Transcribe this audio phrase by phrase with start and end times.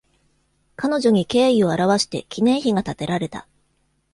[0.77, 3.47] 彼女に敬意を表して記念碑が建てられた。